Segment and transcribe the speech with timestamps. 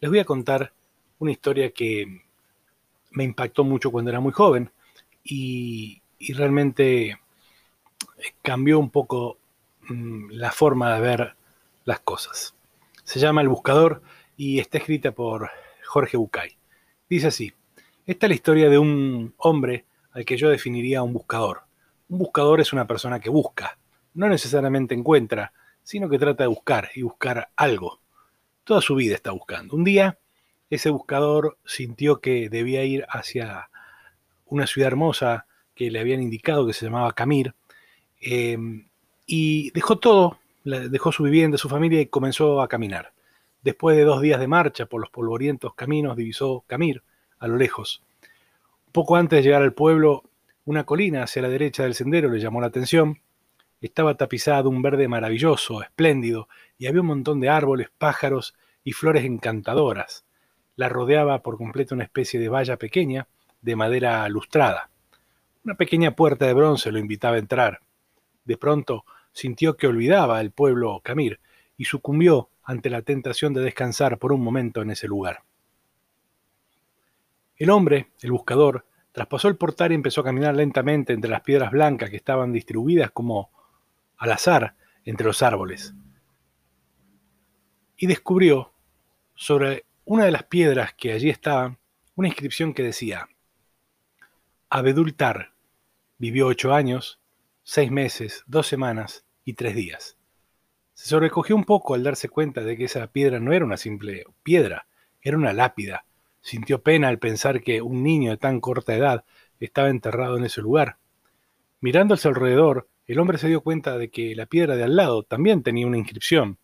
[0.00, 0.72] les voy a contar
[1.18, 2.22] una historia que
[3.10, 4.70] me impactó mucho cuando era muy joven
[5.24, 6.02] y,
[6.34, 7.18] realmente
[8.42, 9.38] cambió un poco
[9.88, 11.36] mm, la forma de ver
[11.84, 12.54] las cosas.
[13.04, 14.02] Se llama El Buscador
[14.36, 15.50] y está escrita por
[15.86, 16.56] Jorge Bucay.
[17.08, 17.52] Dice así,
[18.06, 21.62] esta es la historia de un hombre al que yo definiría un buscador.
[22.08, 23.78] Un buscador es una persona que busca,
[24.14, 25.52] no necesariamente encuentra,
[25.82, 28.00] sino que trata de buscar y buscar algo.
[28.68, 29.74] Toda su vida está buscando.
[29.74, 30.18] Un día,
[30.68, 33.70] ese buscador sintió que debía ir hacia
[34.44, 37.54] una ciudad hermosa que le habían indicado que se llamaba Camir,
[38.20, 38.86] em,
[39.24, 43.14] y dejó todo, dejó su vivienda, su familia y comenzó a caminar.
[43.62, 47.02] Después de dos días de marcha por los polvorientos caminos, divisó Camir
[47.38, 48.02] a lo lejos.
[48.92, 50.24] Poco antes de llegar al pueblo,
[50.66, 53.18] una colina hacia la derecha del sendero le llamó la atención.
[53.80, 58.92] Estaba tapizada de un verde maravilloso, espléndido, y había un montón de árboles, pájaros y
[58.92, 60.24] flores encantadoras.
[60.76, 63.26] La rodeaba por completo una especie de valla pequeña,
[63.60, 64.90] de madera lustrada.
[65.64, 67.80] Una pequeña puerta de bronce lo invitaba a entrar.
[68.44, 71.40] De pronto sintió que olvidaba el pueblo Camir
[71.76, 75.42] y sucumbió ante la tentación de descansar por un momento en ese lugar.
[77.56, 81.72] El hombre, el buscador, traspasó el portal y empezó a caminar lentamente entre las piedras
[81.72, 83.50] blancas que estaban distribuidas como
[84.16, 85.94] al azar entre los árboles.
[87.98, 88.72] Y descubrió
[89.34, 91.78] sobre una de las piedras que allí estaban
[92.14, 93.28] una inscripción que decía,
[94.70, 95.52] Abedul Tar
[96.16, 97.20] vivió ocho años,
[97.62, 100.16] seis meses, dos semanas y tres días.
[100.94, 104.24] Se sobrecogió un poco al darse cuenta de que esa piedra no era una simple
[104.42, 104.86] piedra,
[105.20, 106.04] era una lápida.
[106.40, 109.24] Sintió pena al pensar que un niño de tan corta edad
[109.60, 110.96] estaba enterrado en ese lugar.
[112.16, 115.62] Su alrededor, el hombre se dio cuenta de que la piedra de al lado también
[115.62, 116.58] tenía una inscripción.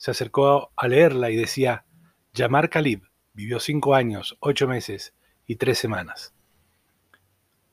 [0.00, 1.84] Se acercó a leerla y decía,
[2.32, 3.02] Yamar Khalib
[3.34, 5.12] vivió cinco años, ocho meses
[5.46, 6.32] y tres semanas.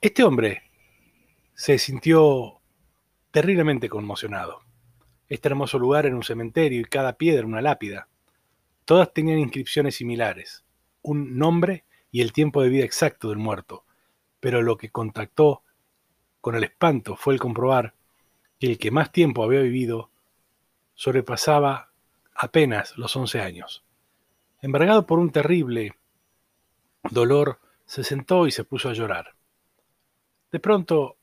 [0.00, 0.64] Este hombre
[1.54, 2.60] se sintió
[3.30, 4.62] terriblemente conmocionado.
[5.28, 8.08] Este hermoso lugar era un cementerio y cada piedra una lápida.
[8.84, 10.64] Todas tenían inscripciones similares,
[11.02, 13.84] un nombre y el tiempo de vida exacto del muerto,
[14.40, 15.62] pero lo que contactó
[16.40, 17.94] con el espanto fue el comprobar
[18.58, 20.10] que el que más tiempo había vivido
[20.96, 21.92] sobrepasaba
[22.38, 23.84] apenas los once años.
[24.60, 25.94] Embargado por un terrible
[27.10, 29.34] dolor, se sentó y se puso a llorar.
[30.50, 31.16] De pronto,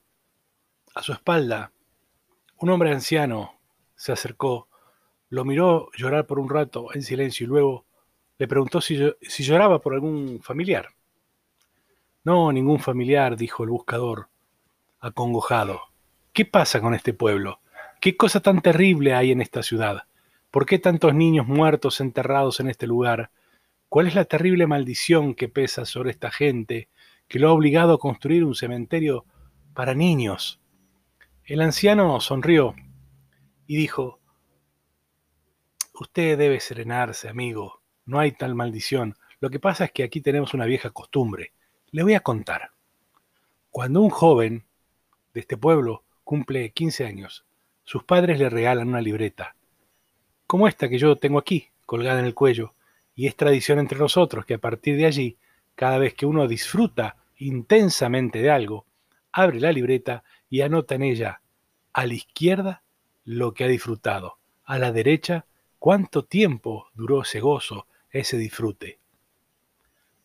[0.95, 1.71] a su espalda,
[2.57, 3.59] un hombre anciano
[3.95, 4.67] se acercó,
[5.29, 7.85] lo miró llorar por un rato en silencio y luego
[8.37, 10.89] le preguntó si, si lloraba por algún familiar.
[12.23, 14.29] No, ningún familiar, dijo el buscador,
[14.99, 15.81] acongojado.
[16.31, 17.59] ¿Qué pasa con este pueblo?
[17.99, 20.03] ¿Qué cosa tan terrible hay en esta ciudad?
[20.53, 23.31] ¿Por qué tantos niños muertos enterrados en este lugar?
[23.89, 26.89] ¿Cuál es la terrible maldición que pesa sobre esta gente
[27.27, 29.25] que lo ha obligado a construir un cementerio
[29.73, 30.61] para niños?
[31.43, 32.75] El anciano sonrió
[33.65, 34.19] y dijo,
[35.95, 39.15] Usted debe serenarse, amigo, no hay tal maldición.
[39.39, 41.53] Lo que pasa es que aquí tenemos una vieja costumbre.
[41.89, 42.69] Le voy a contar.
[43.71, 44.67] Cuando un joven
[45.33, 47.43] de este pueblo cumple 15 años,
[47.83, 49.55] sus padres le regalan una libreta,
[50.53, 52.75] como esta que yo tengo aquí, colgada en el cuello,
[53.15, 55.39] y es tradición entre nosotros que a partir de allí,
[55.73, 58.85] cada vez que uno disfruta intensamente de algo,
[59.31, 61.41] abre la libreta y anota en ella,
[61.91, 62.83] a la izquierda
[63.25, 64.37] lo que ha disfrutado.
[64.63, 65.47] A la derecha,
[65.79, 68.99] cuánto tiempo duró ese gozo, ese disfrute.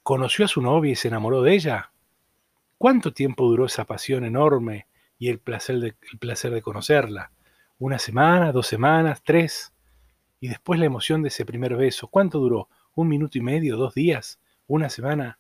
[0.03, 1.91] ¿Conoció a su novia y se enamoró de ella?
[2.77, 4.88] ¿Cuánto tiempo duró esa pasión enorme
[5.19, 7.33] y el placer de, el placer de conocerla?
[7.78, 9.72] ¿Una semana, dos semanas, tres?
[10.41, 12.09] Y después la emoción de ese primer beso.
[12.09, 12.69] ¿Cuánto duró?
[12.94, 15.38] ¿Un minuto y medio, dos días, una semana?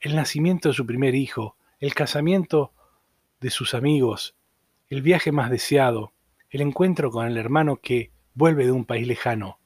[0.00, 2.72] El nacimiento de su primer hijo, el casamiento
[3.40, 4.34] de sus amigos,
[4.88, 6.12] el viaje más deseado,
[6.50, 9.58] el encuentro con el hermano que vuelve de un país lejano.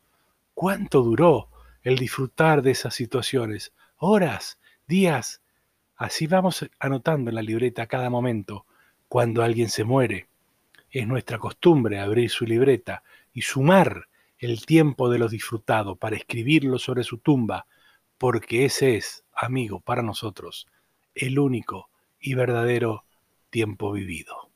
[0.54, 1.48] ¿Cuánto duró
[1.82, 3.72] el disfrutar de esas situaciones?
[3.96, 5.42] Horas, días.
[5.96, 8.66] Así vamos anotando en la libreta cada momento.
[9.08, 10.28] Cuando alguien se muere,
[10.90, 13.02] es nuestra costumbre abrir su libreta
[13.38, 14.08] y sumar
[14.38, 17.68] el tiempo de lo disfrutado para escribirlo sobre su tumba,
[18.18, 20.66] porque ese es, amigo, para nosotros,
[21.14, 21.88] el único
[22.18, 23.04] y verdadero
[23.48, 24.50] tiempo vivido.